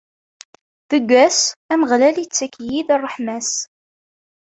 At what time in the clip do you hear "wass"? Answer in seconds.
1.11-1.39